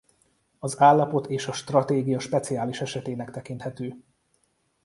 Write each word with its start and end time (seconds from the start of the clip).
Az 0.59 0.79
állapot 0.79 1.27
és 1.29 1.47
a 1.47 1.51
stratégia 1.51 2.19
speciális 2.19 2.81
esetének 2.81 3.31
tekinthető. 3.31 4.03